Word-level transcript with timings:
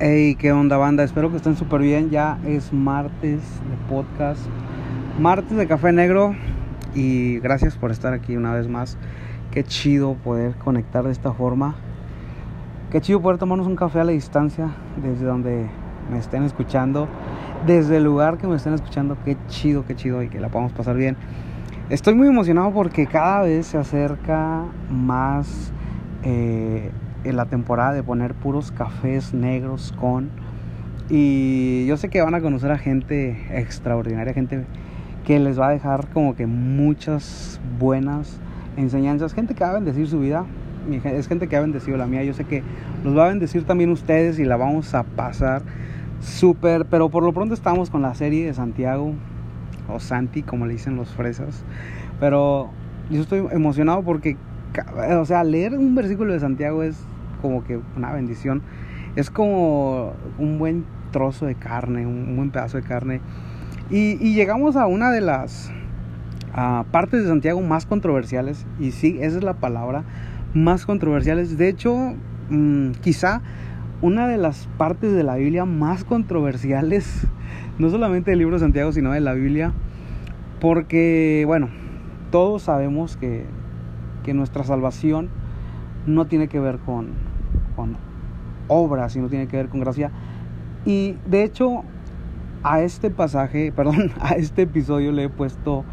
Hey, 0.00 0.34
qué 0.34 0.50
onda 0.50 0.76
banda, 0.76 1.04
espero 1.04 1.30
que 1.30 1.36
estén 1.36 1.54
súper 1.54 1.80
bien. 1.80 2.10
Ya 2.10 2.36
es 2.44 2.72
martes 2.72 3.40
de 3.40 3.76
podcast, 3.88 4.44
martes 5.20 5.56
de 5.56 5.68
café 5.68 5.92
negro 5.92 6.34
y 6.96 7.38
gracias 7.38 7.76
por 7.76 7.92
estar 7.92 8.12
aquí 8.12 8.36
una 8.36 8.52
vez 8.52 8.66
más. 8.66 8.98
Qué 9.52 9.62
chido 9.62 10.14
poder 10.14 10.56
conectar 10.56 11.04
de 11.04 11.12
esta 11.12 11.32
forma. 11.32 11.76
Qué 12.90 13.00
chido 13.00 13.22
poder 13.22 13.38
tomarnos 13.38 13.68
un 13.68 13.76
café 13.76 14.00
a 14.00 14.04
la 14.04 14.10
distancia 14.10 14.74
desde 15.00 15.26
donde 15.26 15.68
me 16.10 16.18
estén 16.18 16.42
escuchando, 16.42 17.06
desde 17.64 17.98
el 17.98 18.02
lugar 18.02 18.38
que 18.38 18.48
me 18.48 18.56
estén 18.56 18.74
escuchando. 18.74 19.16
Qué 19.24 19.36
chido, 19.46 19.86
qué 19.86 19.94
chido 19.94 20.24
y 20.24 20.28
que 20.28 20.40
la 20.40 20.48
podamos 20.48 20.72
pasar 20.72 20.96
bien. 20.96 21.16
Estoy 21.88 22.16
muy 22.16 22.26
emocionado 22.26 22.72
porque 22.72 23.06
cada 23.06 23.42
vez 23.42 23.66
se 23.66 23.78
acerca 23.78 24.64
más 24.90 25.72
eh, 26.24 26.90
en 27.24 27.36
la 27.36 27.46
temporada 27.46 27.92
de 27.92 28.02
poner 28.02 28.34
puros 28.34 28.70
cafés 28.70 29.34
negros 29.34 29.92
con. 29.98 30.30
Y 31.08 31.86
yo 31.86 31.96
sé 31.96 32.08
que 32.08 32.22
van 32.22 32.34
a 32.34 32.40
conocer 32.40 32.70
a 32.70 32.78
gente 32.78 33.38
extraordinaria, 33.50 34.32
gente 34.32 34.64
que 35.24 35.38
les 35.38 35.58
va 35.58 35.68
a 35.68 35.70
dejar 35.70 36.08
como 36.08 36.36
que 36.36 36.46
muchas 36.46 37.60
buenas 37.78 38.38
enseñanzas, 38.76 39.34
gente 39.34 39.54
que 39.54 39.64
va 39.64 39.70
a 39.70 39.74
bendecir 39.74 40.06
su 40.06 40.20
vida, 40.20 40.44
es 41.04 41.28
gente 41.28 41.48
que 41.48 41.56
ha 41.56 41.60
bendecido 41.60 41.96
la 41.96 42.06
mía, 42.06 42.22
yo 42.24 42.34
sé 42.34 42.44
que 42.44 42.62
los 43.04 43.16
va 43.16 43.26
a 43.26 43.28
bendecir 43.28 43.64
también 43.64 43.90
ustedes 43.90 44.38
y 44.38 44.44
la 44.44 44.56
vamos 44.56 44.94
a 44.94 45.02
pasar 45.02 45.62
súper, 46.20 46.86
pero 46.86 47.08
por 47.08 47.22
lo 47.22 47.32
pronto 47.32 47.54
estamos 47.54 47.90
con 47.90 48.02
la 48.02 48.14
serie 48.14 48.46
de 48.46 48.54
Santiago, 48.54 49.14
o 49.88 50.00
Santi, 50.00 50.42
como 50.42 50.66
le 50.66 50.74
dicen 50.74 50.96
los 50.96 51.10
fresas, 51.10 51.64
pero 52.20 52.70
yo 53.10 53.20
estoy 53.20 53.46
emocionado 53.50 54.02
porque, 54.02 54.36
o 55.18 55.24
sea, 55.24 55.44
leer 55.44 55.76
un 55.76 55.94
versículo 55.94 56.32
de 56.32 56.40
Santiago 56.40 56.82
es 56.82 56.96
como 57.44 57.62
que 57.62 57.78
una 57.94 58.10
bendición. 58.10 58.62
Es 59.16 59.28
como 59.28 60.14
un 60.38 60.58
buen 60.58 60.86
trozo 61.12 61.44
de 61.44 61.54
carne, 61.54 62.06
un 62.06 62.36
buen 62.36 62.50
pedazo 62.50 62.78
de 62.78 62.84
carne. 62.84 63.20
Y, 63.90 64.16
llegamos 64.32 64.76
a 64.76 64.86
una 64.86 65.10
de 65.10 65.20
las 65.20 65.70
partes 66.90 67.22
de 67.22 67.28
Santiago 67.28 67.60
más 67.60 67.84
controversiales. 67.84 68.64
Y 68.80 68.92
sí, 68.92 69.18
esa 69.20 69.36
es 69.36 69.44
la 69.44 69.52
palabra, 69.52 70.04
más 70.54 70.86
controversiales. 70.86 71.58
De 71.58 71.68
hecho, 71.68 72.14
mm, 72.48 72.92
quizá 73.02 73.42
una 74.00 74.26
de 74.26 74.38
las 74.38 74.66
partes 74.78 75.12
de 75.12 75.22
la 75.22 75.36
Biblia 75.36 75.66
más 75.66 76.02
controversiales, 76.02 77.26
no 77.78 77.90
solamente 77.90 78.30
del 78.30 78.38
libro 78.38 78.56
de 78.56 78.60
Santiago, 78.60 78.90
sino 78.90 79.12
de 79.12 79.20
la 79.20 79.34
Biblia. 79.34 79.74
Porque, 80.62 81.44
bueno, 81.46 81.68
todos 82.30 82.62
sabemos 82.62 83.18
que, 83.18 83.44
que 84.22 84.32
nuestra 84.32 84.64
salvación 84.64 85.28
no 86.06 86.26
tiene 86.26 86.48
que 86.48 86.60
ver 86.60 86.78
con, 86.78 87.08
con 87.76 87.96
obras, 88.68 89.12
sino 89.12 89.28
tiene 89.28 89.46
que 89.46 89.56
ver 89.56 89.68
con 89.68 89.80
gracia. 89.80 90.10
Y 90.84 91.16
de 91.26 91.44
hecho, 91.44 91.82
a 92.62 92.80
este 92.80 93.10
pasaje, 93.10 93.72
perdón, 93.76 94.12
a 94.20 94.34
este 94.34 94.62
episodio 94.62 95.12
le 95.12 95.24
he 95.24 95.28
puesto 95.28 95.84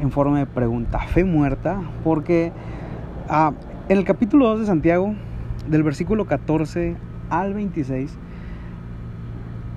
en 0.00 0.10
forma 0.10 0.38
de 0.38 0.46
pregunta, 0.46 0.98
fe 1.00 1.24
muerta, 1.24 1.80
porque 2.04 2.52
ah, 3.28 3.52
en 3.88 3.98
el 3.98 4.04
capítulo 4.04 4.48
2 4.48 4.60
de 4.60 4.66
Santiago, 4.66 5.14
del 5.68 5.82
versículo 5.82 6.26
14 6.26 6.96
al 7.28 7.54
26, 7.54 8.18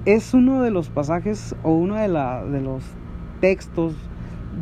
es 0.05 0.33
uno 0.33 0.61
de 0.61 0.71
los 0.71 0.89
pasajes 0.89 1.55
o 1.63 1.71
uno 1.71 1.95
de, 1.95 2.07
de 2.07 2.61
los 2.61 2.83
textos 3.41 3.95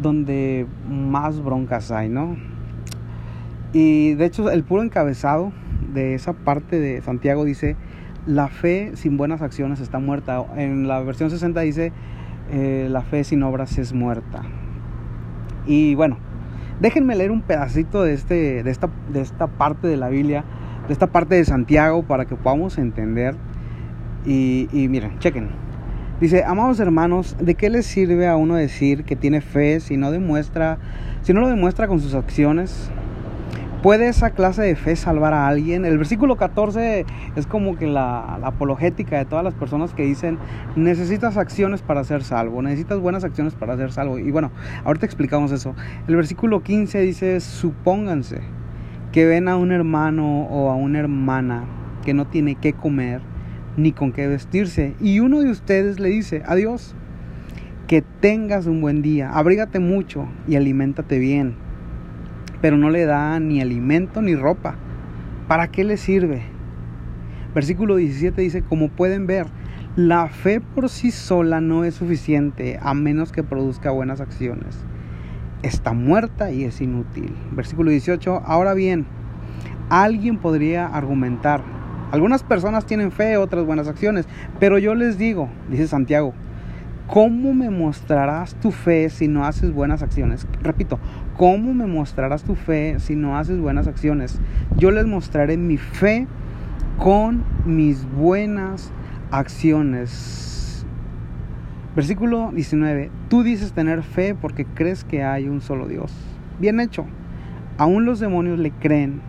donde 0.01 0.65
más 0.89 1.43
broncas 1.43 1.91
hay, 1.91 2.09
¿no? 2.09 2.37
Y 3.73 4.13
de 4.13 4.25
hecho 4.25 4.49
el 4.49 4.63
puro 4.63 4.83
encabezado 4.83 5.51
de 5.93 6.15
esa 6.15 6.33
parte 6.33 6.79
de 6.79 7.01
Santiago 7.01 7.45
dice, 7.45 7.75
la 8.25 8.47
fe 8.47 8.91
sin 8.95 9.17
buenas 9.17 9.41
acciones 9.41 9.79
está 9.79 9.99
muerta. 9.99 10.43
En 10.55 10.87
la 10.87 10.99
versión 11.01 11.29
60 11.29 11.59
dice, 11.61 11.91
eh, 12.51 12.87
la 12.89 13.01
fe 13.01 13.23
sin 13.23 13.43
obras 13.43 13.77
es 13.77 13.93
muerta. 13.93 14.43
Y 15.65 15.95
bueno, 15.95 16.17
déjenme 16.79 17.15
leer 17.15 17.31
un 17.31 17.41
pedacito 17.41 18.03
de, 18.03 18.13
este, 18.13 18.63
de, 18.63 18.71
esta, 18.71 18.89
de 19.11 19.21
esta 19.21 19.47
parte 19.47 19.87
de 19.87 19.97
la 19.97 20.09
Biblia, 20.09 20.43
de 20.87 20.93
esta 20.93 21.07
parte 21.07 21.35
de 21.35 21.45
Santiago, 21.45 22.03
para 22.03 22.25
que 22.25 22.35
podamos 22.35 22.77
entender. 22.77 23.35
Y, 24.25 24.69
y 24.71 24.87
miren, 24.87 25.17
chequen. 25.19 25.49
Dice, 26.19 26.43
amados 26.43 26.79
hermanos, 26.79 27.35
¿de 27.39 27.55
qué 27.55 27.71
les 27.71 27.87
sirve 27.87 28.27
a 28.27 28.35
uno 28.35 28.55
decir 28.55 29.05
que 29.05 29.15
tiene 29.15 29.41
fe 29.41 29.79
si 29.79 29.97
no 29.97 30.11
demuestra, 30.11 30.77
si 31.23 31.33
no 31.33 31.41
lo 31.41 31.49
demuestra 31.49 31.87
con 31.87 31.99
sus 31.99 32.13
acciones? 32.13 32.91
¿Puede 33.81 34.09
esa 34.09 34.29
clase 34.29 34.61
de 34.61 34.75
fe 34.75 34.95
salvar 34.95 35.33
a 35.33 35.47
alguien? 35.47 35.85
El 35.85 35.97
versículo 35.97 36.35
14 36.37 37.03
es 37.35 37.47
como 37.47 37.77
que 37.77 37.87
la, 37.87 38.35
apologética 38.43 39.17
de 39.17 39.25
todas 39.25 39.43
las 39.43 39.55
personas 39.55 39.95
que 39.95 40.03
dicen, 40.03 40.37
necesitas 40.75 41.35
acciones 41.35 41.81
para 41.81 42.03
ser 42.03 42.23
salvo, 42.23 42.61
necesitas 42.61 42.99
buenas 42.99 43.23
acciones 43.23 43.55
para 43.55 43.75
ser 43.77 43.91
salvo. 43.91 44.19
Y 44.19 44.29
bueno, 44.29 44.51
ahorita 44.85 45.07
explicamos 45.07 45.51
eso. 45.51 45.73
El 46.07 46.15
versículo 46.15 46.61
15 46.61 46.99
dice, 46.99 47.39
supónganse 47.39 48.41
que 49.11 49.25
ven 49.25 49.47
a 49.47 49.57
un 49.57 49.71
hermano 49.71 50.43
o 50.43 50.69
a 50.69 50.75
una 50.75 50.99
hermana 50.99 51.63
que 52.05 52.13
no 52.13 52.27
tiene 52.27 52.53
qué 52.53 52.73
comer 52.73 53.21
ni 53.77 53.93
con 53.93 54.11
qué 54.11 54.27
vestirse. 54.27 54.93
Y 55.01 55.21
uno 55.21 55.39
de 55.39 55.49
ustedes 55.49 55.99
le 55.99 56.09
dice, 56.09 56.43
adiós, 56.45 56.93
que 57.87 58.03
tengas 58.03 58.67
un 58.67 58.79
buen 58.79 59.01
día, 59.01 59.31
abrígate 59.31 59.79
mucho 59.79 60.27
y 60.47 60.55
aliméntate 60.55 61.17
bien 61.17 61.70
pero 62.61 62.77
no 62.77 62.89
le 62.89 63.05
da 63.05 63.39
ni 63.39 63.61
alimento 63.61 64.21
ni 64.21 64.35
ropa. 64.35 64.75
¿Para 65.47 65.67
qué 65.69 65.83
le 65.83 65.97
sirve? 65.97 66.43
Versículo 67.53 67.97
17 67.97 68.41
dice, 68.41 68.61
como 68.61 68.89
pueden 68.89 69.27
ver, 69.27 69.47
la 69.95 70.27
fe 70.27 70.61
por 70.61 70.87
sí 70.87 71.11
sola 71.11 71.59
no 71.59 71.83
es 71.83 71.95
suficiente 71.95 72.79
a 72.81 72.93
menos 72.93 73.31
que 73.31 73.43
produzca 73.43 73.91
buenas 73.91 74.21
acciones. 74.21 74.79
Está 75.63 75.91
muerta 75.93 76.51
y 76.51 76.63
es 76.63 76.79
inútil. 76.79 77.35
Versículo 77.51 77.91
18, 77.91 78.43
ahora 78.45 78.73
bien, 78.73 79.05
alguien 79.89 80.37
podría 80.37 80.87
argumentar, 80.87 81.61
algunas 82.11 82.43
personas 82.43 82.85
tienen 82.85 83.11
fe, 83.11 83.37
otras 83.37 83.65
buenas 83.65 83.87
acciones, 83.87 84.27
pero 84.59 84.77
yo 84.77 84.95
les 84.95 85.17
digo, 85.17 85.49
dice 85.69 85.87
Santiago, 85.87 86.33
¿Cómo 87.07 87.53
me 87.53 87.69
mostrarás 87.69 88.55
tu 88.55 88.71
fe 88.71 89.09
si 89.09 89.27
no 89.27 89.43
haces 89.43 89.73
buenas 89.73 90.01
acciones? 90.01 90.47
Repito, 90.61 90.97
¿cómo 91.35 91.73
me 91.73 91.85
mostrarás 91.85 92.43
tu 92.43 92.55
fe 92.55 92.99
si 92.99 93.17
no 93.17 93.37
haces 93.37 93.59
buenas 93.59 93.87
acciones? 93.87 94.39
Yo 94.77 94.91
les 94.91 95.05
mostraré 95.05 95.57
mi 95.57 95.75
fe 95.75 96.27
con 96.97 97.43
mis 97.65 98.09
buenas 98.13 98.93
acciones. 99.29 100.85
Versículo 101.95 102.51
19. 102.53 103.11
Tú 103.27 103.43
dices 103.43 103.73
tener 103.73 104.03
fe 104.03 104.33
porque 104.33 104.63
crees 104.63 105.03
que 105.03 105.23
hay 105.23 105.49
un 105.49 105.59
solo 105.59 105.89
Dios. 105.89 106.13
Bien 106.59 106.79
hecho. 106.79 107.05
Aún 107.77 108.05
los 108.05 108.21
demonios 108.21 108.57
le 108.57 108.71
creen 108.71 109.19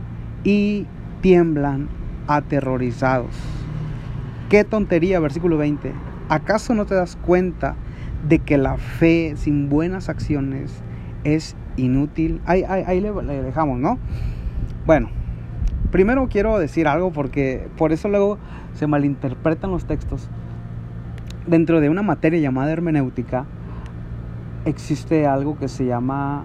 y 0.44 0.86
tiemblan 1.20 1.88
aterrorizados. 2.28 3.34
Qué 4.48 4.62
tontería, 4.62 5.18
versículo 5.18 5.56
20 5.56 6.11
¿Acaso 6.32 6.74
no 6.74 6.86
te 6.86 6.94
das 6.94 7.16
cuenta 7.16 7.74
de 8.26 8.38
que 8.38 8.56
la 8.56 8.78
fe 8.78 9.34
sin 9.36 9.68
buenas 9.68 10.08
acciones 10.08 10.82
es 11.24 11.56
inútil? 11.76 12.40
Ahí, 12.46 13.02
le, 13.02 13.12
dejamos, 13.42 13.78
¿no? 13.78 13.98
Bueno, 14.86 15.10
primero 15.90 16.26
quiero 16.30 16.58
decir 16.58 16.88
algo 16.88 17.12
porque 17.12 17.68
por 17.76 17.92
eso 17.92 18.08
luego 18.08 18.38
se 18.72 18.86
malinterpretan 18.86 19.70
los 19.70 19.84
textos. 19.84 20.30
Dentro 21.46 21.82
de 21.82 21.90
una 21.90 22.00
materia 22.00 22.40
llamada 22.40 22.72
hermenéutica 22.72 23.44
existe 24.64 25.26
algo 25.26 25.58
que 25.58 25.68
se 25.68 25.84
llama 25.84 26.44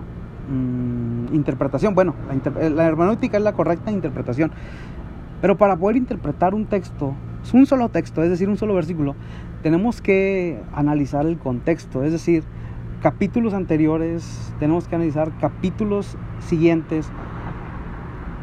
mm, 0.51 1.33
interpretación. 1.33 1.95
Bueno, 1.95 2.13
la 2.75 2.85
hermenéutica 2.87 3.37
es 3.37 3.43
la 3.43 3.53
correcta 3.53 3.89
interpretación. 3.89 4.51
Pero 5.39 5.55
para 5.55 5.77
poder 5.77 5.95
interpretar 5.95 6.53
un 6.53 6.65
texto, 6.65 7.13
un 7.53 7.65
solo 7.65 7.89
texto, 7.89 8.23
es 8.23 8.29
decir, 8.29 8.49
un 8.49 8.57
solo 8.57 8.73
versículo, 8.73 9.15
tenemos 9.63 10.01
que 10.01 10.61
analizar 10.73 11.25
el 11.25 11.37
contexto, 11.37 12.03
es 12.03 12.11
decir, 12.11 12.43
capítulos 13.01 13.53
anteriores, 13.53 14.53
tenemos 14.59 14.87
que 14.87 14.95
analizar 14.95 15.31
capítulos 15.39 16.17
siguientes 16.39 17.09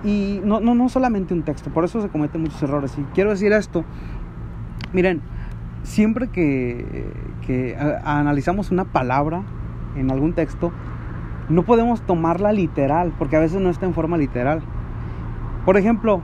y 0.05 0.41
no, 0.45 0.61
no, 0.61 0.75
no 0.75 0.89
solamente 0.89 1.35
un 1.35 1.43
texto, 1.43 1.71
por 1.71 1.85
eso 1.85 2.01
se 2.03 2.09
cometen 2.09 2.43
muchos 2.43 2.63
errores. 2.63 2.97
Y 2.99 3.03
quiero 3.15 3.31
decir 3.31 3.53
esto, 3.53 3.85
miren, 4.93 5.23
siempre 5.83 6.29
que, 6.29 7.07
que 7.47 7.77
analizamos 8.05 8.71
una 8.71 8.85
palabra 8.85 9.43
en 9.97 10.11
algún 10.11 10.35
texto, 10.35 10.73
no 11.49 11.63
podemos 11.63 12.03
tomarla 12.03 12.53
literal, 12.53 13.13
porque 13.19 13.37
a 13.37 13.41
veces 13.41 13.61
no 13.61 13.71
está 13.71 13.87
en 13.87 13.95
forma 13.95 14.17
literal. 14.17 14.63
Por 15.65 15.77
ejemplo, 15.77 16.23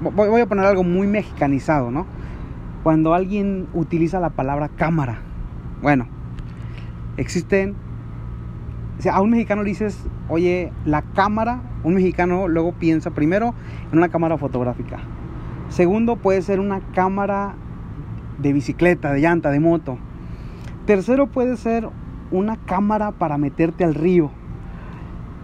voy 0.00 0.40
a 0.40 0.46
poner 0.46 0.64
algo 0.64 0.84
muy 0.84 1.06
mexicanizado, 1.06 1.90
¿no? 1.90 2.06
Cuando 2.88 3.12
alguien 3.12 3.68
utiliza 3.74 4.18
la 4.18 4.30
palabra 4.30 4.70
cámara. 4.70 5.18
Bueno, 5.82 6.06
existen... 7.18 7.74
O 9.04 9.10
a 9.10 9.20
un 9.20 9.28
mexicano 9.28 9.62
le 9.62 9.68
dices, 9.68 10.06
oye, 10.30 10.72
la 10.86 11.02
cámara, 11.02 11.60
un 11.84 11.92
mexicano 11.92 12.48
luego 12.48 12.72
piensa 12.72 13.10
primero 13.10 13.52
en 13.92 13.98
una 13.98 14.08
cámara 14.08 14.38
fotográfica. 14.38 15.00
Segundo, 15.68 16.16
puede 16.16 16.40
ser 16.40 16.60
una 16.60 16.80
cámara 16.94 17.56
de 18.38 18.54
bicicleta, 18.54 19.12
de 19.12 19.20
llanta, 19.20 19.50
de 19.50 19.60
moto. 19.60 19.98
Tercero, 20.86 21.26
puede 21.26 21.58
ser 21.58 21.90
una 22.30 22.56
cámara 22.56 23.12
para 23.12 23.36
meterte 23.36 23.84
al 23.84 23.94
río. 23.94 24.30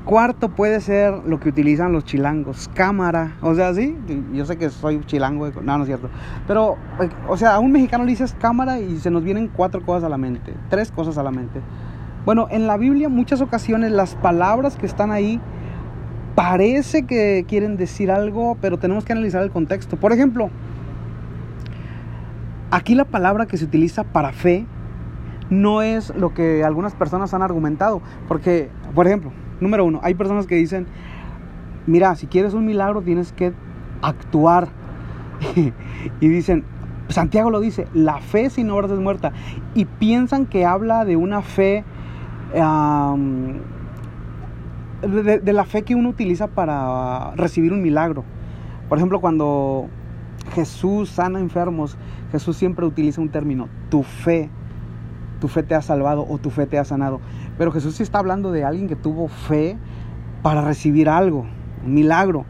Cuarto 0.04 0.50
puede 0.50 0.82
ser 0.82 1.14
lo 1.24 1.40
que 1.40 1.48
utilizan 1.48 1.92
los 1.92 2.04
chilangos, 2.04 2.68
cámara. 2.74 3.36
O 3.40 3.54
sea, 3.54 3.72
sí, 3.72 3.96
yo 4.34 4.44
sé 4.44 4.58
que 4.58 4.68
soy 4.68 5.00
chilango, 5.06 5.50
no, 5.62 5.78
no 5.78 5.84
es 5.84 5.86
cierto. 5.86 6.10
Pero, 6.46 6.76
eh, 7.00 7.08
o 7.26 7.38
sea, 7.38 7.54
a 7.54 7.58
un 7.58 7.72
mexicano 7.72 8.04
le 8.04 8.10
dices 8.10 8.36
cámara 8.38 8.78
y 8.80 8.98
se 8.98 9.10
nos 9.10 9.24
vienen 9.24 9.48
cuatro 9.48 9.82
cosas 9.82 10.04
a 10.04 10.10
la 10.10 10.18
mente, 10.18 10.52
tres 10.68 10.92
cosas 10.92 11.16
a 11.16 11.22
la 11.22 11.30
mente. 11.30 11.58
Bueno, 12.26 12.48
en 12.50 12.66
la 12.66 12.76
Biblia 12.76 13.08
muchas 13.08 13.40
ocasiones 13.40 13.92
las 13.92 14.14
palabras 14.14 14.76
que 14.76 14.84
están 14.84 15.10
ahí 15.10 15.40
parece 16.34 17.04
que 17.04 17.46
quieren 17.48 17.78
decir 17.78 18.10
algo, 18.10 18.58
pero 18.60 18.78
tenemos 18.78 19.06
que 19.06 19.12
analizar 19.12 19.42
el 19.42 19.50
contexto. 19.50 19.96
Por 19.96 20.12
ejemplo, 20.12 20.50
aquí 22.70 22.94
la 22.94 23.06
palabra 23.06 23.46
que 23.46 23.56
se 23.56 23.64
utiliza 23.64 24.04
para 24.04 24.32
fe 24.32 24.66
no 25.48 25.80
es 25.80 26.14
lo 26.14 26.34
que 26.34 26.62
algunas 26.62 26.94
personas 26.94 27.32
han 27.32 27.40
argumentado, 27.40 28.02
porque, 28.28 28.68
por 28.94 29.06
ejemplo, 29.06 29.32
Número 29.60 29.84
uno, 29.84 30.00
hay 30.02 30.14
personas 30.14 30.46
que 30.46 30.56
dicen, 30.56 30.86
mira, 31.86 32.14
si 32.16 32.26
quieres 32.26 32.54
un 32.54 32.64
milagro 32.64 33.02
tienes 33.02 33.32
que 33.32 33.52
actuar. 34.02 34.68
y 36.20 36.28
dicen, 36.28 36.64
Santiago 37.08 37.50
lo 37.50 37.60
dice, 37.60 37.86
la 37.92 38.18
fe 38.18 38.50
sin 38.50 38.70
obras 38.70 38.90
es 38.90 38.98
muerta. 38.98 39.32
Y 39.74 39.84
piensan 39.84 40.46
que 40.46 40.64
habla 40.64 41.04
de 41.04 41.16
una 41.16 41.42
fe, 41.42 41.84
de, 45.02 45.52
la 45.52 45.64
fe 45.64 45.82
que 45.82 45.94
uno 45.94 46.08
utiliza 46.08 46.48
para 46.48 47.32
recibir 47.36 47.72
un 47.72 47.82
milagro. 47.82 48.24
Por 48.88 48.98
ejemplo, 48.98 49.20
cuando 49.20 49.88
Jesús 50.54 51.10
sana 51.10 51.40
enfermos, 51.40 51.96
Jesús 52.32 52.56
siempre 52.56 52.86
utiliza 52.86 53.20
un 53.20 53.28
término, 53.28 53.68
tu 53.90 54.02
fe 54.02 54.50
tu 55.44 55.48
fe 55.48 55.62
te 55.62 55.74
ha 55.74 55.82
salvado 55.82 56.24
o 56.26 56.38
tu 56.38 56.48
fe 56.48 56.64
te 56.64 56.78
ha 56.78 56.86
sanado. 56.86 57.20
Pero 57.58 57.70
Jesús 57.70 57.96
sí 57.96 58.02
está 58.02 58.18
hablando 58.18 58.50
de 58.50 58.64
alguien 58.64 58.88
que 58.88 58.96
tuvo 58.96 59.28
fe 59.28 59.76
para 60.42 60.62
recibir 60.62 61.06
algo, 61.10 61.44
un 61.84 61.92
milagro. 61.92 62.46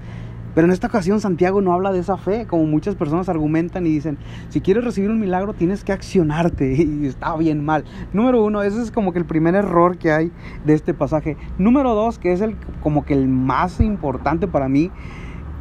Pero 0.55 0.69
en 0.69 0.73
esta 0.73 0.87
ocasión 0.87 1.21
Santiago 1.21 1.61
no 1.61 1.73
habla 1.73 1.91
de 1.91 1.99
esa 1.99 2.17
fe, 2.17 2.47
como 2.47 2.67
muchas 2.67 2.95
personas 2.95 3.29
argumentan 3.29 3.85
y 3.85 3.91
dicen, 3.91 4.17
si 4.49 4.61
quieres 4.61 4.85
recibir 4.85 5.11
un 5.11 5.19
milagro 5.19 5.55
tienes 5.55 5.83
que 5.83 5.91
accionarte 5.91 6.73
y 6.85 7.07
está 7.07 7.37
bien 7.37 7.65
mal. 7.65 7.83
Número 8.13 8.45
uno, 8.45 8.63
ese 8.63 8.81
es 8.81 8.93
como 8.93 9.13
que 9.13 9.19
el 9.19 9.25
primer 9.25 9.57
error 9.57 9.99
que 9.99 10.13
hay 10.13 10.31
de 10.65 10.75
este 10.75 10.95
pasaje. 10.95 11.37
Número 11.59 11.97
dos, 11.97 12.21
que 12.21 12.33
es 12.33 12.43
el, 12.43 12.55
como 12.81 13.05
que 13.05 13.15
el 13.15 13.27
más 13.27 13.81
importante 13.81 14.47
para 14.47 14.69
mí, 14.69 14.93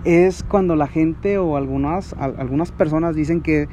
es 0.04 0.44
cuando 0.44 0.76
la 0.76 0.86
gente 0.86 1.40
o 1.40 1.58
algunas, 1.58 2.14
algunas 2.14 2.72
personas 2.72 3.16
dicen 3.16 3.42
que 3.42 3.70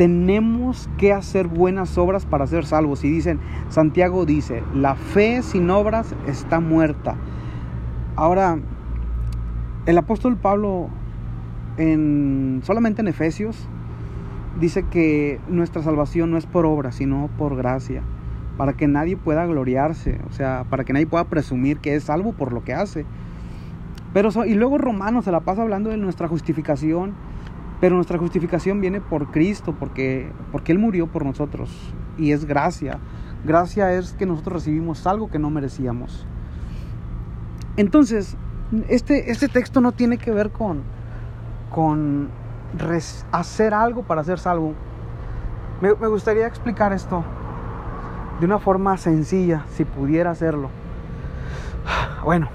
tenemos 0.00 0.88
que 0.96 1.12
hacer 1.12 1.46
buenas 1.46 1.98
obras 1.98 2.24
para 2.24 2.46
ser 2.46 2.64
salvos. 2.64 3.04
Y 3.04 3.10
dicen, 3.10 3.38
Santiago 3.68 4.24
dice, 4.24 4.62
la 4.74 4.94
fe 4.94 5.42
sin 5.42 5.68
obras 5.68 6.14
está 6.26 6.58
muerta. 6.58 7.16
Ahora, 8.16 8.58
el 9.84 9.98
apóstol 9.98 10.38
Pablo, 10.38 10.88
en, 11.76 12.62
solamente 12.64 13.02
en 13.02 13.08
Efesios, 13.08 13.68
dice 14.58 14.84
que 14.84 15.38
nuestra 15.50 15.82
salvación 15.82 16.30
no 16.30 16.38
es 16.38 16.46
por 16.46 16.64
obra, 16.64 16.92
sino 16.92 17.28
por 17.36 17.54
gracia, 17.54 18.00
para 18.56 18.72
que 18.72 18.88
nadie 18.88 19.18
pueda 19.18 19.44
gloriarse, 19.44 20.18
o 20.30 20.32
sea, 20.32 20.64
para 20.70 20.84
que 20.84 20.94
nadie 20.94 21.08
pueda 21.08 21.24
presumir 21.24 21.76
que 21.76 21.94
es 21.94 22.04
salvo 22.04 22.32
por 22.32 22.54
lo 22.54 22.64
que 22.64 22.72
hace. 22.72 23.04
Pero, 24.14 24.30
y 24.46 24.54
luego 24.54 24.78
Romanos 24.78 25.26
se 25.26 25.30
la 25.30 25.40
pasa 25.40 25.60
hablando 25.60 25.90
de 25.90 25.98
nuestra 25.98 26.26
justificación 26.26 27.12
pero 27.80 27.96
nuestra 27.96 28.18
justificación 28.18 28.80
viene 28.80 29.00
por 29.00 29.30
Cristo, 29.30 29.74
porque, 29.78 30.30
porque 30.52 30.72
Él 30.72 30.78
murió 30.78 31.06
por 31.06 31.24
nosotros. 31.24 31.70
Y 32.18 32.32
es 32.32 32.44
gracia. 32.44 32.98
Gracia 33.44 33.92
es 33.94 34.12
que 34.12 34.26
nosotros 34.26 34.54
recibimos 34.54 35.06
algo 35.06 35.30
que 35.30 35.38
no 35.38 35.48
merecíamos. 35.48 36.26
Entonces, 37.76 38.36
este, 38.88 39.30
este 39.30 39.48
texto 39.48 39.80
no 39.80 39.92
tiene 39.92 40.18
que 40.18 40.30
ver 40.30 40.50
con, 40.50 40.82
con 41.70 42.28
hacer 43.32 43.72
algo 43.72 44.02
para 44.02 44.22
ser 44.24 44.38
salvo. 44.38 44.74
Me, 45.80 45.94
me 45.94 46.08
gustaría 46.08 46.46
explicar 46.46 46.92
esto 46.92 47.24
de 48.38 48.46
una 48.46 48.58
forma 48.58 48.96
sencilla, 48.98 49.64
si 49.70 49.86
pudiera 49.86 50.30
hacerlo. 50.30 50.68
Bueno, 52.24 52.48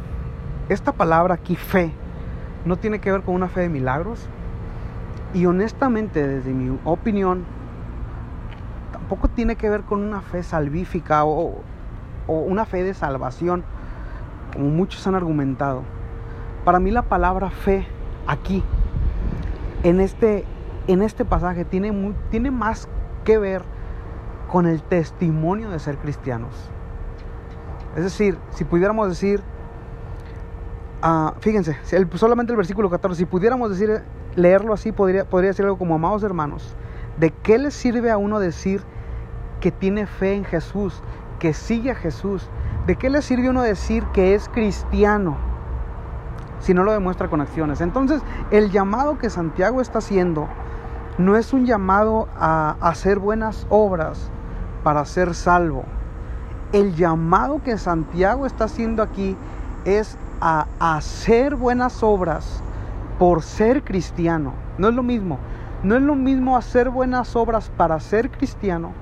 esta 0.69 0.91
palabra 0.91 1.33
aquí, 1.33 1.55
fe, 1.55 1.91
no 2.65 2.77
tiene 2.77 2.99
que 2.99 3.11
ver 3.11 3.21
con 3.21 3.33
una 3.33 3.47
fe 3.47 3.61
de 3.61 3.69
milagros, 3.69 4.27
y 5.35 5.45
honestamente, 5.47 6.25
desde 6.25 6.53
mi 6.53 6.79
opinión, 6.85 7.43
tampoco 8.93 9.27
tiene 9.27 9.57
que 9.57 9.69
ver 9.69 9.81
con 9.81 10.01
una 10.01 10.21
fe 10.21 10.41
salvífica 10.43 11.25
o, 11.25 11.61
una 12.27 12.65
fe 12.65 12.83
de 12.83 12.93
salvación, 12.93 13.65
como 14.53 14.69
muchos 14.69 15.05
han 15.07 15.13
argumentado. 15.13 15.83
Para 16.63 16.79
mí 16.79 16.89
la 16.89 17.01
palabra 17.01 17.49
fe 17.49 17.85
aquí, 18.25 18.63
en 19.83 19.99
este, 19.99 20.45
en 20.87 21.01
este 21.01 21.25
pasaje, 21.25 21.65
tiene, 21.65 22.13
tiene 22.31 22.49
más 22.49 22.87
que 23.25 23.37
ver 23.37 23.61
con 24.49 24.65
el 24.67 24.81
testimonio 24.81 25.69
de 25.69 25.79
ser 25.79 25.97
cristianos. 25.97 26.71
Es 27.97 28.05
decir, 28.05 28.37
si 28.51 28.63
pudiéramos 28.63 29.09
decir, 29.09 29.41
uh, 31.03 31.31
fíjense, 31.41 31.77
solamente 32.13 32.53
el 32.53 32.57
versículo 32.57 32.89
14, 32.89 33.19
si 33.19 33.25
pudiéramos 33.25 33.69
decir 33.69 34.01
leerlo 34.35 34.73
así 34.73 34.91
podría, 34.91 35.25
podría 35.25 35.53
ser 35.53 35.65
algo 35.65 35.77
como, 35.77 35.95
amados 35.95 36.23
hermanos, 36.23 36.75
¿de 37.19 37.31
qué 37.31 37.57
le 37.57 37.71
sirve 37.71 38.11
a 38.11 38.17
uno 38.17 38.39
decir 38.39 38.81
que 39.61 39.71
tiene 39.71 40.05
fe 40.05 40.35
en 40.35 40.45
Jesús, 40.45 41.01
que 41.39 41.53
sigue 41.53 41.91
a 41.91 41.95
Jesús? 41.95 42.49
¿De 42.85 42.95
qué 42.95 43.09
le 43.09 43.21
sirve 43.21 43.47
a 43.47 43.51
uno 43.51 43.63
decir 43.63 44.03
que 44.13 44.35
es 44.35 44.47
cristiano 44.49 45.37
si 46.59 46.73
no 46.73 46.83
lo 46.83 46.91
demuestra 46.91 47.29
con 47.29 47.41
acciones? 47.41 47.81
Entonces, 47.81 48.21
el 48.51 48.71
llamado 48.71 49.17
que 49.17 49.29
Santiago 49.29 49.81
está 49.81 49.99
haciendo 49.99 50.47
no 51.17 51.37
es 51.37 51.53
un 51.53 51.65
llamado 51.65 52.27
a 52.37 52.75
hacer 52.81 53.19
buenas 53.19 53.65
obras 53.69 54.29
para 54.83 55.05
ser 55.05 55.33
salvo. 55.33 55.85
El 56.73 56.93
llamado 56.95 57.63
que 57.63 57.77
Santiago 57.77 58.45
está 58.45 58.65
haciendo 58.65 59.01
aquí 59.01 59.37
es 59.85 60.17
a 60.41 60.67
hacer 60.79 61.55
buenas 61.55 62.03
obras 62.03 62.61
por 63.19 63.41
ser 63.41 63.83
cristiano. 63.83 64.53
No 64.77 64.89
es 64.89 64.93
lo 64.95 65.03
mismo. 65.03 65.39
No 65.83 65.95
es 65.95 66.01
lo 66.01 66.15
mismo 66.15 66.57
hacer 66.57 66.89
buenas 66.89 67.35
obras 67.35 67.71
para 67.75 67.99
ser 67.99 68.31
cristiano 68.31 68.93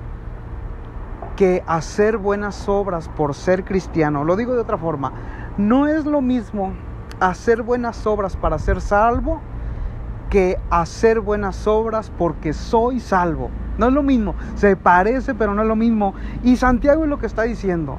que 1.36 1.64
hacer 1.66 2.18
buenas 2.18 2.70
obras 2.70 3.10
por 3.10 3.34
ser 3.34 3.64
cristiano. 3.64 4.24
Lo 4.24 4.36
digo 4.36 4.54
de 4.54 4.62
otra 4.62 4.78
forma. 4.78 5.12
No 5.58 5.88
es 5.88 6.06
lo 6.06 6.22
mismo 6.22 6.74
hacer 7.20 7.64
buenas 7.64 8.06
obras 8.06 8.36
para 8.36 8.60
ser 8.60 8.82
salvo 8.82 9.42
que 10.30 10.58
hacer 10.70 11.20
buenas 11.20 11.68
obras 11.68 12.12
porque 12.18 12.54
soy 12.54 13.00
salvo. 13.00 13.50
No 13.78 13.88
es 13.88 13.94
lo 13.94 14.04
mismo. 14.04 14.36
Se 14.56 14.76
parece, 14.76 15.34
pero 15.34 15.54
no 15.54 15.62
es 15.62 15.68
lo 15.68 15.76
mismo. 15.76 16.14
Y 16.44 16.58
Santiago 16.58 17.04
es 17.04 17.10
lo 17.10 17.20
que 17.20 17.28
está 17.28 17.44
diciendo. 17.44 17.98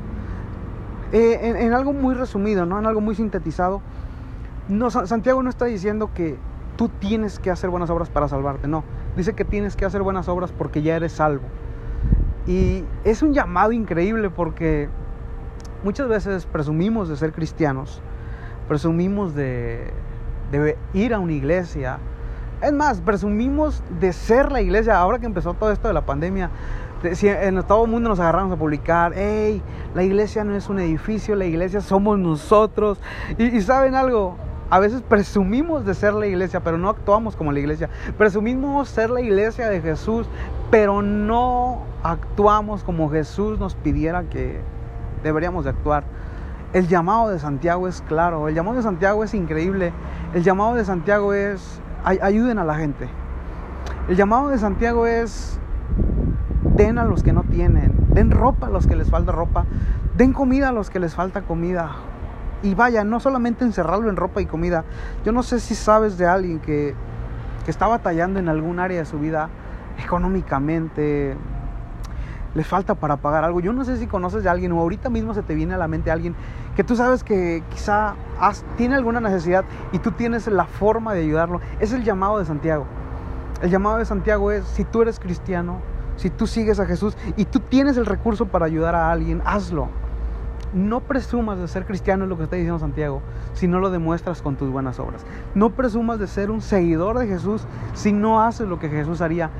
Eh, 1.12 1.40
en, 1.42 1.56
en, 1.56 1.73
algo 1.75 1.92
muy 1.92 2.14
resumido, 2.14 2.66
¿no? 2.66 2.78
en 2.78 2.87
algo 2.87 3.00
muy 3.00 3.14
sintetizado. 3.14 3.83
No, 4.68 4.90
Santiago 4.90 5.42
no 5.42 5.50
está 5.50 5.66
diciendo 5.66 6.11
que 6.14 6.38
tú 6.76 6.88
tienes 6.88 7.38
que 7.38 7.50
hacer 7.50 7.71
buenas 7.71 7.90
obras 7.90 8.09
para 8.09 8.28
salvarte, 8.28 8.66
no. 8.66 8.83
Dice 9.16 9.35
que 9.35 9.44
tienes 9.44 9.76
que 9.76 9.85
hacer 9.85 10.02
buenas 10.02 10.28
obras 10.28 10.52
porque 10.52 10.83
ya 10.83 10.97
eres 10.97 11.12
salvo. 11.12 11.44
Y 12.47 12.85
es 13.04 13.23
un 13.23 13.33
llamado 13.33 13.73
increíble 13.73 14.30
porque 14.30 14.88
muchas 15.83 16.09
veces 16.09 16.47
presumimos 16.47 17.09
de 17.09 17.16
ser 17.16 17.33
cristianos, 17.33 18.00
presumimos 18.66 19.35
de, 19.35 19.92
ir 20.92 21.14
a 21.14 21.18
una 21.18 21.33
iglesia. 21.33 21.99
Es 22.62 22.73
más, 22.73 23.00
presumimos 23.00 23.83
de 24.00 24.12
ser 24.12 24.50
la 24.50 24.61
iglesia. 24.61 24.99
Ahora 24.99 25.18
que 25.18 25.26
empezó 25.26 25.54
todo 25.54 25.73
esto 25.73 25.88
de 25.88 25.94
la 25.94 26.06
pandemia, 26.06 26.50
en 27.02 27.62
todo 27.64 27.85
el 27.85 27.90
mundo 27.90 28.09
nos 28.09 28.21
agarramos 28.21 28.54
a 28.54 28.56
publicar, 28.56 29.12
hey, 29.14 29.62
la 29.94 30.02
iglesia 30.02 30.42
no 30.42 30.54
es 30.54 30.71
un 30.71 30.78
edificio, 30.78 31.37
la 31.37 31.44
iglesia 31.44 31.83
somos 31.83 32.18
nosotros. 32.18 32.99
y 33.37 33.61
saben 33.61 33.94
algo, 33.94 34.37
a 34.71 34.78
veces 34.78 35.02
presumimos 35.02 35.85
de 35.85 35.94
ser 35.94 36.14
la 36.14 36.26
iglesia, 36.26 36.61
pero 36.61 36.78
no 36.78 36.88
actuamos 36.88 37.37
como 37.37 37.52
la 37.52 37.61
iglesia. 37.61 37.90
Presumimos 38.16 38.88
ser 38.88 39.11
la 39.11 39.21
iglesia 39.21 39.68
de 39.68 39.80
Jesús, 39.80 40.26
pero 40.71 41.02
no 41.02 41.83
actuamos 42.02 42.83
como 42.83 43.11
Jesús 43.11 43.59
nos 43.59 43.75
pidiera 43.75 44.25
que 44.25 44.61
deberíamos 45.23 45.64
de 45.64 45.71
actuar. 45.71 46.04
El 46.73 46.88
llamado 46.88 47.28
de 47.28 47.38
Santiago 47.38 47.87
es 47.87 48.02
claro, 48.02 48.49
el 48.49 48.54
llamado 48.54 48.76
de 48.76 48.83
Santiago 48.83 49.23
es 49.23 49.35
increíble. 49.35 49.92
El 50.35 50.42
llamado 50.42 50.75
de 50.75 50.85
Santiago 50.85 51.33
es 51.33 51.80
ayuden 52.04 52.59
a 52.59 52.64
la 52.64 52.75
gente. 52.75 53.09
El 54.09 54.16
llamado 54.16 54.49
de 54.49 54.59
Santiago 54.59 55.06
es 55.06 55.59
den 56.76 56.99
a 56.99 57.04
los 57.04 57.23
que 57.23 57.33
no 57.33 57.44
tienen, 57.44 57.94
den 58.09 58.30
ropa 58.30 58.66
a 58.66 58.71
los 58.71 58.87
que 58.87 58.97
les 58.97 59.09
falta 59.09 59.33
ropa, 59.33 59.64
den 60.16 60.33
comida 60.33 60.71
a 60.71 60.73
los 60.73 60.90
que 60.90 60.99
les 60.99 61.14
falta 61.14 61.42
comida. 61.42 61.92
Y 62.64 62.75
vaya, 62.75 63.04
no 63.04 63.21
solamente 63.21 63.64
encerrarlo 63.64 64.11
en 64.11 64.16
ropa 64.16 64.40
y 64.40 64.47
comida. 64.47 64.85
Yo 65.25 65.30
no 65.30 65.44
sé 65.44 65.61
si 65.61 65.76
sabes 65.76 66.18
de 66.18 66.26
alguien 66.26 66.59
que 66.59 66.97
que 67.64 67.71
está 67.71 67.87
batallando 67.87 68.38
en 68.38 68.49
algún 68.49 68.78
área 68.78 68.99
de 68.99 69.06
su 69.06 69.18
vida 69.18 69.49
económicamente, 70.04 71.37
le 72.54 72.64
falta 72.64 72.94
para 72.94 73.16
pagar 73.16 73.42
algo. 73.44 73.61
Yo 73.61 73.73
no 73.73 73.85
sé 73.85 73.97
si 73.97 74.06
conoces 74.06 74.44
de 74.44 74.50
alguien 74.50 74.73
o 74.73 74.80
ahorita 74.80 75.09
mismo 75.09 75.35
se 75.35 75.42
te 75.42 75.54
viene 75.54 75.75
a 75.75 75.78
la 75.78 75.88
mente 75.88 76.11
alguien 76.11 76.37
que 76.76 76.85
tú 76.85 76.94
sabes 76.94 77.25
que 77.25 77.62
quizá 77.71 78.14
tiene 78.76 78.94
alguna 78.94 79.21
necesidad 79.21 79.64
y 79.92 79.99
tú 79.99 80.12
tienes 80.12 80.47
la 80.47 80.66
forma 80.66 81.14
de 81.14 81.21
ayudarlo. 81.21 81.61
Es 81.80 81.92
el 81.92 82.04
llamado 82.04 82.38
de 82.38 82.44
Santiago. 82.44 82.87
El 83.62 83.71
llamado 83.71 83.97
de 83.97 84.04
Santiago 84.04 84.50
es, 84.50 84.64
si 84.66 84.85
tú 84.85 85.02
eres 85.02 85.18
cristiano, 85.18 85.80
si 86.16 86.30
tú 86.30 86.47
sigues 86.47 86.78
a 86.80 86.87
Jesús 86.87 87.16
y 87.37 87.47
tú 87.47 87.61
tienes 87.61 87.97
el 87.97 88.06
recurso 88.06 88.47
para 88.47 88.66
ayudar 88.66 88.94
a 88.94 89.11
alguien, 89.11 89.42
hazlo. 89.44 89.88
No 90.75 91.00
presumas 91.00 91.57
de 91.59 91.69
ser 91.69 91.87
cristiano, 91.87 92.25
es 92.25 92.31
lo 92.31 92.37
que 92.37 92.43
está 92.43 92.57
diciendo 92.57 92.81
Santiago, 92.81 93.23
si 93.52 93.69
no 93.69 93.78
lo 93.78 93.90
demuestras 93.90 94.43
con 94.43 94.57
tus 94.57 94.71
buenas 94.71 94.99
obras. 94.99 95.25
No 95.54 95.71
presumas 95.71 96.19
de 96.19 96.26
ser 96.26 96.50
un 96.50 96.61
seguidor 96.61 97.16
de 97.19 97.28
Jesús 97.28 97.64
si 97.95 98.12
no 98.12 98.43
haces 98.43 98.66
lo 98.66 98.81
que 98.81 98.88
Jesús 98.88 99.21
haría. 99.21 99.50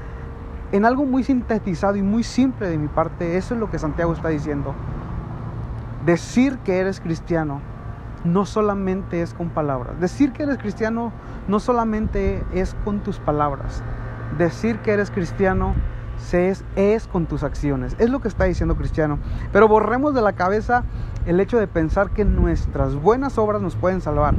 En 0.73 0.85
algo 0.85 1.05
muy 1.05 1.23
sintetizado 1.23 1.95
y 1.95 2.03
muy 2.03 2.25
simple 2.25 2.69
de 2.69 2.79
mi 2.79 2.89
parte, 2.89 3.37
eso 3.37 3.55
es 3.55 3.61
lo 3.61 3.71
que 3.71 3.79
Santiago 3.79 4.13
está 4.13 4.29
diciendo. 4.29 4.75
Decir 6.05 6.59
que 6.59 6.79
eres 6.79 6.99
cristiano 6.99 7.61
no 8.25 8.45
solamente 8.45 9.23
es 9.23 9.35
con 9.35 9.51
palabras. 9.51 10.01
Decir 10.01 10.33
que 10.33 10.43
eres 10.43 10.59
cristiano 10.59 11.13
no 11.47 11.61
solamente 11.61 12.43
es 12.53 12.75
con 12.85 13.01
tus 13.01 13.21
palabras. 13.21 13.85
Decir 14.37 14.79
que 14.79 14.91
eres 14.93 15.13
cristiano 15.13 15.75
es, 16.33 16.65
es 16.77 17.07
con 17.07 17.27
tus 17.27 17.43
acciones. 17.43 17.95
Es 17.99 18.11
lo 18.11 18.21
que 18.21 18.29
está 18.29 18.45
diciendo 18.45 18.77
Cristiano. 18.77 19.19
Pero 19.53 19.69
borremos 19.69 20.15
de 20.15 20.23
la 20.23 20.33
cabeza 20.33 20.85
el 21.27 21.41
hecho 21.41 21.59
de 21.59 21.67
pensar 21.67 22.11
que 22.11 22.25
nuestras 22.25 22.95
buenas 22.95 23.39
obras 23.39 23.63
nos 23.63 23.77
pueden 23.77 24.01
salvar. 24.01 24.35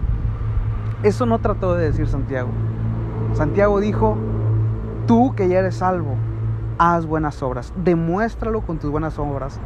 Eso 1.03 1.25
no 1.25 1.39
trató 1.39 1.75
de 1.75 1.85
decir 1.85 2.07
Santiago. 2.07 2.49
Santiago 3.33 3.79
dijo, 3.79 4.17
tú 5.07 5.33
que 5.35 5.47
ya 5.47 5.59
eres 5.59 5.75
salvo, 5.75 6.15
haz 6.77 7.05
buenas 7.05 7.41
obras. 7.43 7.73
Demuéstralo 7.83 8.61
con 8.61 8.77
tus 8.79 8.91
buenas 8.91 9.19
obras. 9.19 9.59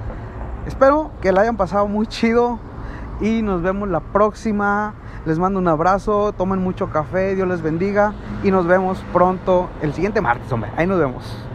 Espero 0.66 1.12
que 1.22 1.32
la 1.32 1.42
hayan 1.42 1.58
pasado 1.58 1.88
muy 1.88 2.08
chido 2.08 2.60
y 3.22 3.42
nos 3.42 3.62
vemos 3.62 3.90
la 3.90 4.00
próxima. 4.00 4.94
Les 5.26 5.38
mando 5.38 5.60
un 5.60 5.68
abrazo, 5.68 6.32
tomen 6.34 6.62
mucho 6.62 6.90
café, 6.90 7.36
Dios 7.36 7.48
les 7.48 7.62
bendiga 7.62 8.14
y 8.44 8.52
nos 8.52 8.66
vemos 8.66 9.04
pronto 9.12 9.70
el 9.82 9.94
siguiente 9.94 10.22
martes, 10.22 10.52
hombre. 10.52 10.72
Ahí 10.78 10.88
nos 10.88 11.00
vemos. 11.00 11.49